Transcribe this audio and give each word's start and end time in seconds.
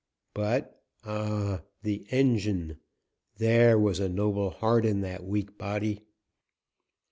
But, 0.33 0.83
ah! 1.03 1.61
the 1.83 2.07
engine! 2.09 2.79
There 3.37 3.77
was 3.77 3.99
a 3.99 4.09
noble 4.09 4.49
heart 4.49 4.83
in 4.83 5.01
that 5.01 5.23
weak 5.23 5.59
body! 5.59 6.01